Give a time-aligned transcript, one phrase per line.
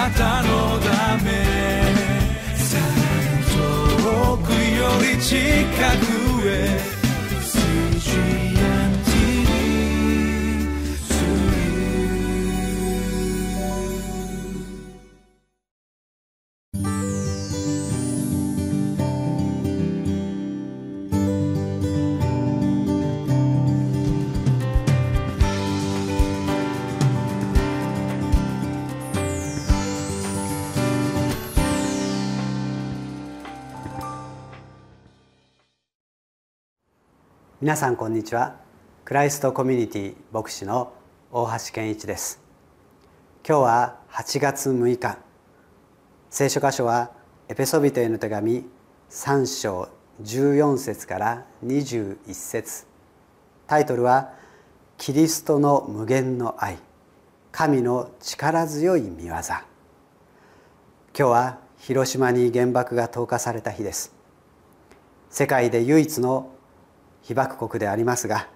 [0.00, 1.28] なたのため。
[2.56, 2.84] さら
[3.36, 3.44] に
[4.02, 5.36] 遠くより近
[5.98, 6.90] くへ。
[37.62, 38.56] 皆さんこんにちは。
[39.04, 40.94] クライストコミュニティ牧師の
[41.30, 42.40] 大橋健一です。
[43.46, 45.18] 今日は8月6日。
[46.30, 47.10] 聖書箇所は
[47.50, 48.64] エペソビトへの手紙
[49.10, 49.90] 3章
[50.22, 52.86] 14節から21節。
[53.66, 54.32] タイトルは
[54.96, 56.78] キリストの無限の愛。
[57.52, 59.34] 神の力強い見業。
[59.34, 59.42] 今
[61.12, 64.14] 日は広島に原爆が投下された日です。
[65.28, 66.54] 世界で唯一の
[67.22, 68.48] 被爆国でありますが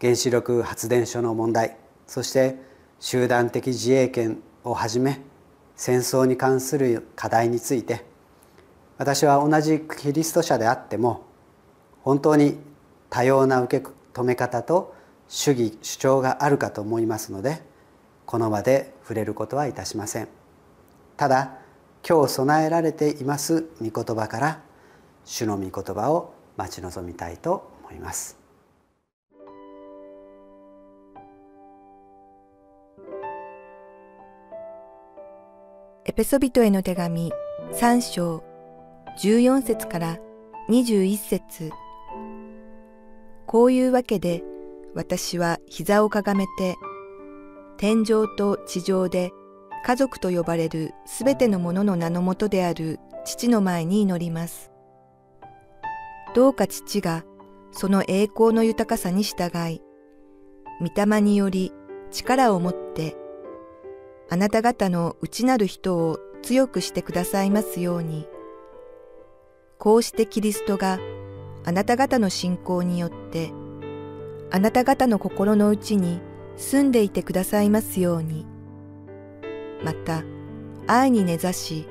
[0.00, 1.76] 原子力発電所の問題
[2.06, 2.56] そして
[2.98, 5.20] 集団的自衛権をはじめ
[5.76, 8.04] 戦争に関する課題について
[8.98, 11.24] 私は同じキリスト者であっても
[12.02, 12.58] 本当に
[13.08, 14.94] 多様な受け止め方と
[15.28, 17.62] 主義主張があるかと思いますので
[18.26, 20.28] この場で触れることはいたしません。
[21.20, 21.58] ただ
[22.08, 24.62] 今日備えられています御言葉から
[25.26, 28.38] 主の御言葉を待ち望みたいと思います
[36.04, 37.32] エペソビトへの手紙
[37.72, 38.42] 3章
[39.22, 40.18] 14節から
[40.68, 41.70] 21節
[43.46, 44.42] こういうわけで
[44.94, 46.76] 私は膝をかがめて
[47.76, 49.30] 天上と地上で
[49.84, 54.69] 家族と呼ばれるすべてのものの名のもとである父の前に祈ります。
[56.34, 57.24] どうか父が
[57.72, 59.82] その栄光の豊かさに従い、
[60.80, 61.72] 御霊により
[62.10, 63.16] 力を持って、
[64.28, 68.28] あなた方の内なる人を強くしてくださいますように、
[69.78, 70.98] こうしてキリストが
[71.64, 73.52] あなた方の信仰によって、
[74.52, 76.20] あなた方の心の内に
[76.56, 78.46] 住んでいてくださいますように、
[79.84, 80.22] また、
[80.86, 81.86] 愛に根ざし、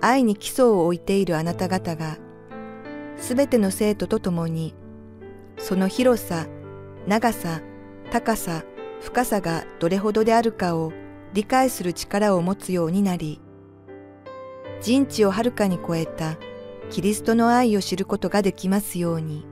[0.00, 2.18] 愛に基礎を置いているあなた方が、
[3.16, 4.74] すべての生徒と共に、
[5.58, 6.46] その広さ、
[7.06, 7.60] 長さ、
[8.10, 8.64] 高さ、
[9.00, 10.92] 深さがどれほどであるかを
[11.32, 13.40] 理解する力を持つようになり、
[14.80, 16.36] 人知をはるかに超えた
[16.90, 19.46] キリストの愛を知ることができますように、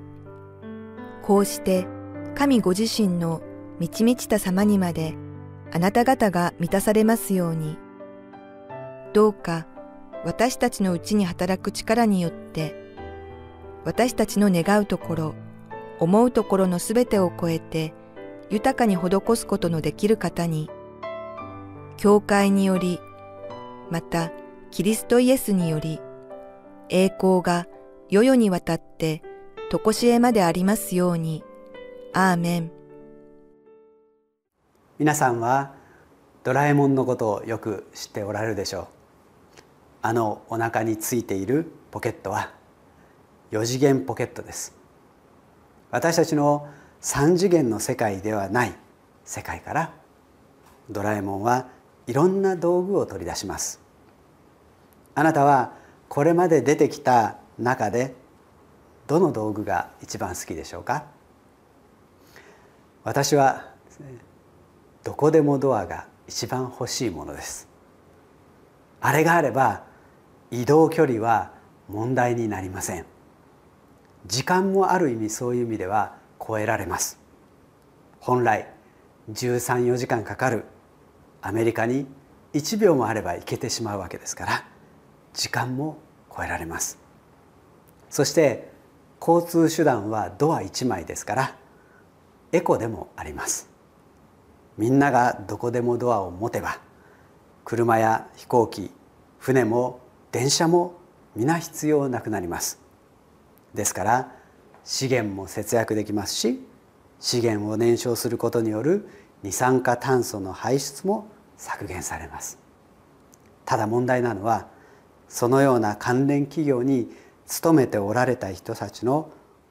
[1.23, 1.87] こうして
[2.35, 3.43] 神ご自身の
[3.79, 5.15] 満ち満ちた様にまで
[5.73, 7.79] あなた方が満たされますように、
[9.13, 9.67] どうか
[10.25, 12.84] 私たちのうちに働く力によって
[13.85, 15.35] 私たちの願うところ、
[16.01, 17.93] 思うところのすべてを超えて、
[18.51, 20.71] 豊かに施すことのできる方に、
[21.97, 22.99] 教会により、
[23.91, 24.33] また
[24.71, 26.01] キリストイエスにより、
[26.89, 27.67] 栄光が
[28.11, 29.23] 世々にわたって
[29.71, 31.43] 常しえまでありますように。
[32.17, 32.71] アーメン。
[35.01, 35.75] 皆さんは
[36.45, 38.87] ドラえもんのことをよく知っておられるでしょう。
[40.03, 42.53] あのお腹についているポケットは
[43.51, 44.77] 4次元ポケットです。
[45.91, 46.69] 私たちの
[47.03, 48.75] 3次元の世界ではない
[49.25, 49.93] 世界から
[50.91, 51.69] ドラえもんは
[52.07, 53.81] いろんな道具を取り出します。
[55.15, 55.75] あなたは
[56.09, 58.15] これまで出てきた中で
[59.07, 61.05] どの道具が一番好きでしょうか？
[63.05, 63.73] 私は
[65.05, 67.69] どこでもドアが一番欲しいものです。
[69.01, 69.85] あれがあれば
[70.51, 71.53] 移動距離は
[71.89, 73.05] 問題になりません。
[74.27, 77.19] 時間もある意味そういう意味では超えられます。
[78.21, 78.73] 本来
[79.31, 80.65] 134時間かかる
[81.43, 82.07] アメリカに
[82.55, 84.65] 1秒もあれば行けてしまうわけですから
[85.35, 85.99] 時間も
[86.35, 86.99] 超えられます。
[88.09, 88.73] そして
[89.21, 91.57] 交通手段はドア1枚ですから
[92.53, 93.69] エコでもあります。
[94.79, 96.79] みんながどこでもドアを持てば
[97.65, 98.91] 車や飛行機
[99.39, 100.01] 船も
[100.33, 100.95] 電車も
[101.37, 102.84] 皆必要なくなります。
[103.75, 104.33] ですから
[104.85, 106.61] 資源も節約できますし
[107.21, 109.09] 資源を燃焼することによる
[109.43, 112.59] 二酸化炭素の排出も削減されます。
[113.65, 114.67] ただ問題なのは
[115.29, 117.11] そのような関連企業に
[117.47, 119.31] 勤めておられた人たちの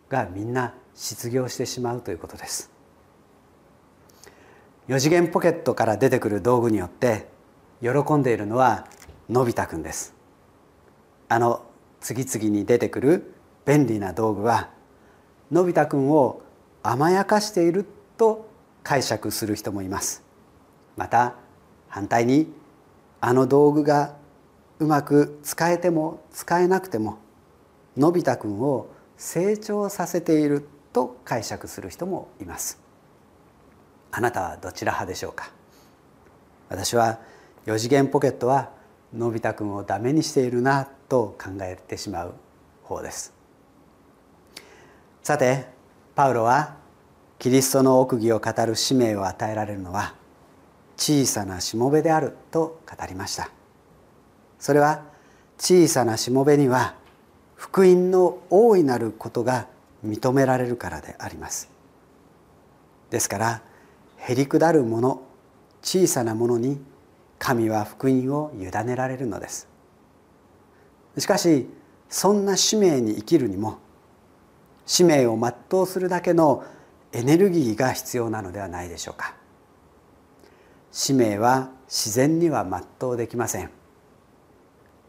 [0.10, 2.72] がみんな失業してしまうということです。
[4.88, 7.28] 4次元ポケットから出てくる道具によって
[7.82, 8.88] 喜んでいるのは
[9.30, 10.14] のび太くんです。
[11.30, 11.64] あの
[12.02, 13.33] 次々に出てくる
[13.66, 14.70] 便利な道具は
[15.52, 16.42] のび太くんを
[16.82, 17.86] 甘やかしている
[18.18, 18.50] と
[18.84, 20.24] 解釈する人もいます。
[20.98, 21.36] また
[21.88, 22.52] 反対に
[23.22, 24.16] あの道具が
[24.80, 27.20] うまく使えても使えなくても
[27.96, 32.80] のび太くんを成長させていると解釈する人もいます。
[34.12, 35.52] あなたはどちら派でしょうか？
[36.70, 37.20] 私は
[37.66, 38.72] 4次元ポケットは
[39.14, 42.34] のび太くんをダメにしているなと考えてしまう
[42.84, 43.43] 方です。
[45.24, 45.68] さて
[46.16, 46.76] パウロは
[47.40, 50.16] キリストの奥義を語る使命を与えられるのは
[50.98, 53.50] 小さなしもべであると語りました。
[54.60, 55.04] それは
[55.58, 56.96] 小さなしもべには
[57.56, 59.68] 福音の大いなることが
[60.06, 61.70] 認められるからであります。
[63.10, 63.62] ですから
[64.18, 65.22] へりくだるもの
[65.82, 66.82] 小さなものに
[67.40, 69.70] 神は福音を委ねられるのです。
[71.18, 71.70] しかし
[72.10, 73.80] そんな使命に生きるにも
[74.86, 76.64] 使命を全うするだけの
[77.12, 79.36] エネルギーが必要なのではないでしょうか。
[80.92, 82.66] 使命は自然には
[83.00, 83.70] 全うできません。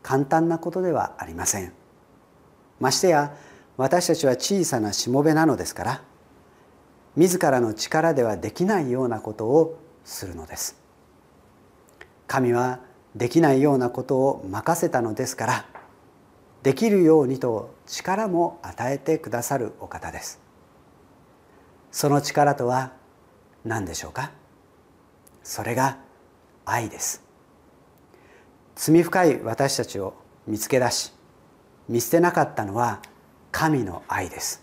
[0.03, 1.73] 簡単なことではありません。
[2.81, 3.35] ましてや
[3.77, 6.03] 私たちは小さなしもべなのですから
[7.17, 10.77] 自らの力ではできないようなことをするのです。
[12.27, 12.81] 神は
[13.15, 15.67] できないようなことを任せたのですから
[16.65, 20.41] できるようにと力も与えてくださるお方です。
[21.93, 22.95] その力とは
[23.67, 24.33] 何でしょうか？
[25.43, 25.99] それが
[26.65, 27.23] 愛です。
[28.77, 30.15] 罪深い私たちを
[30.47, 31.13] 見つけ出し
[31.87, 33.03] 見捨てなかったのは
[33.53, 34.63] 神の愛です。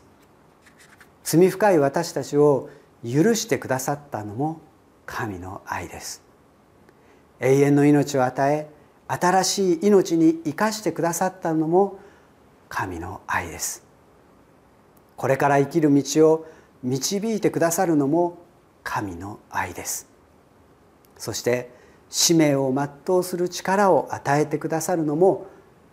[1.24, 2.72] 罪深い私たちを
[3.04, 4.60] 許してくださったのも
[5.06, 6.24] 神の愛です。
[7.40, 8.68] 永遠の命を与え
[9.12, 12.00] 新しい命に生かしてくださったのも
[12.70, 13.84] 神の愛です。
[15.18, 16.48] これから生きる道を
[16.82, 18.38] 導いてくださるのも
[18.84, 20.08] 神の愛です。
[21.18, 21.72] そして
[22.10, 25.48] 使命を全うする力を与えてくださるのも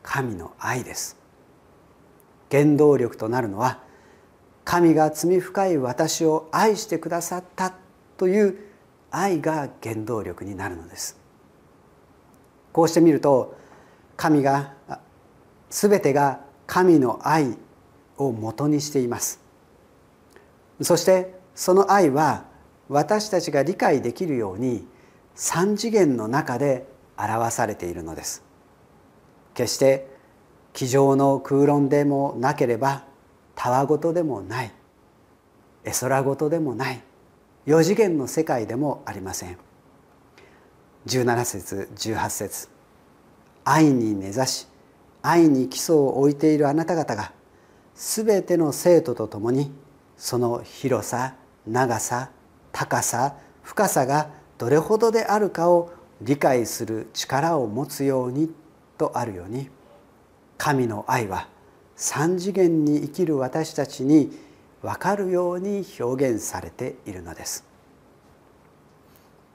[0.05, 1.17] 神の愛です。
[2.53, 3.83] 原動力となるのは
[4.65, 7.75] 神が罪深い私を愛してくださった
[8.17, 8.59] という
[9.11, 11.18] 愛が原動力になるのです。
[12.73, 13.57] こうしてみると
[14.17, 14.75] 神が
[15.71, 17.57] 全てが神の愛
[18.17, 19.41] をもとにしています。
[20.81, 22.45] そしてその愛は
[22.89, 24.87] 私たちが理解できるように
[25.35, 26.87] 三次元の中で
[27.17, 28.45] 表されているのです。
[29.55, 30.09] 決して
[30.73, 33.05] 机上の空論でもなければ
[33.55, 34.73] たわごとでもない
[35.85, 37.03] 絵空ごとでもない
[37.67, 39.68] 四次元の世界でもありません。
[41.09, 42.69] 17節18節。
[43.65, 44.67] 愛に根ざし
[45.23, 47.33] 愛に基礎を置いているあなた方が
[47.95, 49.73] 全ての生徒と共に
[50.19, 51.35] その広さ
[51.67, 52.31] 長さ
[52.73, 55.91] 高さ深さがどれほどであるかを
[56.21, 58.51] 理解する力を持つように
[58.99, 59.71] とあるように
[60.59, 61.49] 神の愛は
[61.97, 64.31] 三次元に生きる私たちに
[64.83, 67.65] 分かるように表現されているのです。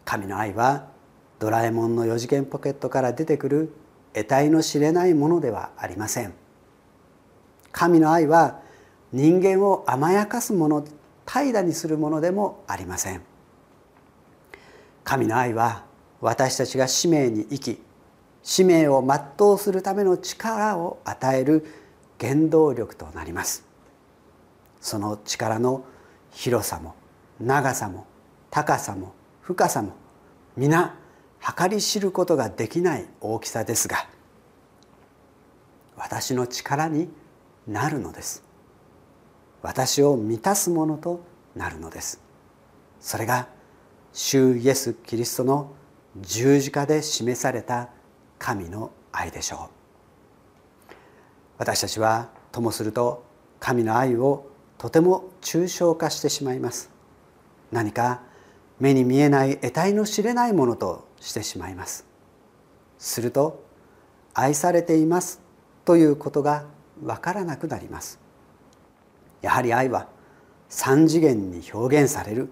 [0.03, 0.93] 神の愛は
[1.39, 3.74] ドラえもんの4次元ポケットから出てくる
[4.13, 6.34] 得体の知れないものではありません。
[7.72, 8.62] 神の愛は
[9.12, 10.86] 人間を甘やかすもの
[11.25, 13.22] 怠惰にするものでもありません。
[15.03, 15.86] 神の愛は
[16.22, 17.81] 私たちが使命に生き
[18.43, 21.65] 使命を全うするための力を与える
[22.19, 23.65] 原動力となります。
[24.79, 25.86] その力の
[26.31, 26.96] 広さも
[27.39, 28.05] 長さも
[28.51, 29.93] 高さも深さも
[30.55, 30.96] 皆
[31.57, 34.07] 計り知ることができない大きさですが
[35.97, 37.09] 私の力に
[37.67, 38.43] なるのです。
[39.62, 41.23] 私を満たすものと
[41.55, 42.21] なるのです。
[43.00, 43.47] それが
[44.12, 45.71] 主イエス・キリストの
[46.19, 47.89] 十字架で示された
[48.38, 49.69] 神の愛でしょ
[50.91, 50.93] う。
[51.57, 53.23] 私たちはともすると
[53.59, 54.47] 神の愛を
[54.77, 56.91] とても抽象化してしまいます。
[57.71, 58.21] 何か
[58.84, 62.06] 目に見えない得体の知れないものとしてしまいます。
[62.98, 63.63] すると
[64.34, 65.40] 愛されています
[65.86, 66.66] ということが
[67.02, 68.20] わからなくなります。
[69.42, 70.10] やはり愛は
[70.68, 72.50] 三次元に表現される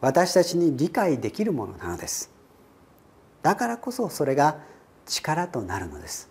[0.00, 2.30] 私たちに理解できるものなのです。
[3.42, 4.60] だからこそそれが
[5.04, 6.30] 力となるのです。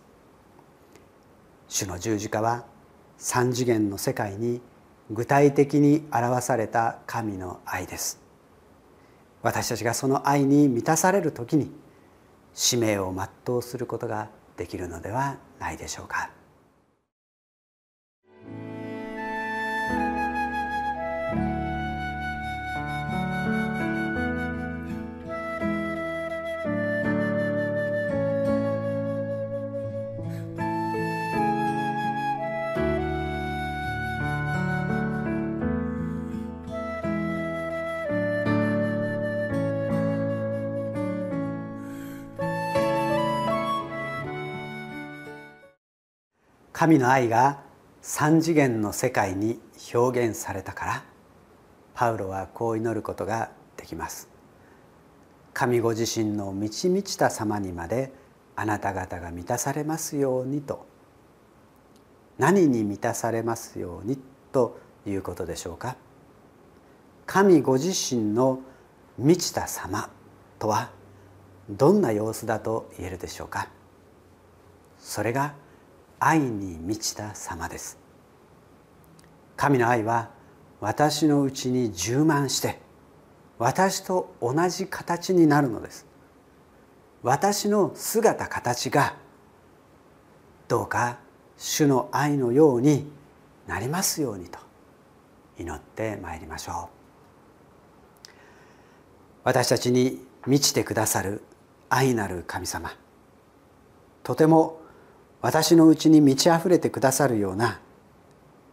[1.67, 2.63] 主の十字架は
[3.17, 4.61] 三次元の世界に
[5.11, 8.23] 具体的に表された神の愛です。
[9.45, 11.69] 私たちがその愛に満たされる時に
[12.55, 13.13] 使命を
[13.45, 16.31] 全うすることができるのではないでしょうか。
[46.77, 47.61] 神の愛が
[48.01, 49.61] 三次元の世界に
[49.93, 51.03] 表現されたから
[51.93, 54.27] パウロはこう祈ることができます。
[55.53, 58.11] 神ご自身の満ち満ちた様にまで
[58.57, 60.85] あなた方が満たされますようにと。
[62.37, 64.19] 何に満たされますように
[64.51, 64.77] と
[65.07, 65.95] いうことでしょうか。
[67.25, 68.59] 神ご自身の
[69.17, 70.09] 満ちた様
[70.59, 70.89] とは
[71.69, 73.69] どんな様子だと言えるでしょうか。
[74.99, 75.55] それが
[76.27, 77.99] 愛に満ちた様です。
[79.55, 80.31] 神の愛は
[80.81, 82.79] 私のうちに充満して
[83.59, 86.07] 私と同じ形になるのです。
[87.21, 89.15] 私の姿形が
[90.67, 91.19] どうか
[91.57, 93.07] 主の愛のように
[93.67, 94.57] なりますようにと
[95.59, 96.89] 祈ってまいりましょ
[98.25, 98.29] う。
[99.43, 101.43] 私たちに満ちてくださる
[101.87, 102.91] 愛なる神様
[104.23, 104.81] とても
[105.45, 107.79] 私のうちに満ち溢れてくださるような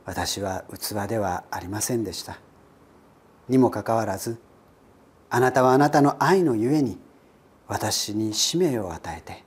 [0.06, 2.38] 私は器ではありませんでした。
[3.50, 4.40] にもかかわらず
[5.28, 6.96] あなたはあなたの愛のゆえに
[7.68, 9.44] 私に使命を与えて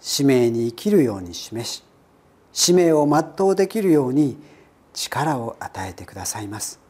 [0.00, 1.84] 使命に生きるように示し
[2.54, 4.38] 使命を全うできるように
[4.94, 6.80] 力を与えてくださいます。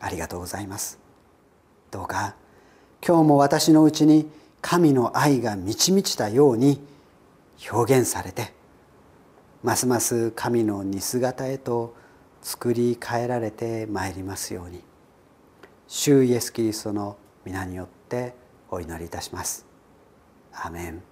[0.00, 0.98] ありがとうございます。
[1.90, 2.36] どうか
[3.06, 4.30] 今日も私のうちに
[4.62, 6.80] 神の愛が満ち満ちたように
[7.70, 8.56] 表現されて
[9.62, 11.94] ますます神の似姿へと
[12.42, 14.82] 作り変えられてまいりますように
[15.88, 18.34] 主イエス・キリストの皆によって
[18.70, 19.66] お祈りいたします。
[20.52, 21.02] アメン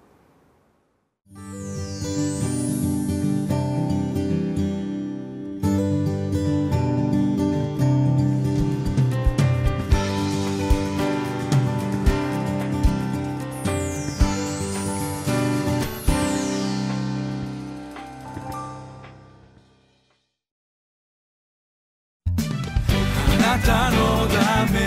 [23.66, 24.78] たのだめ。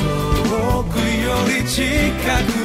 [0.00, 1.84] 遠くより近
[2.58, 2.63] く。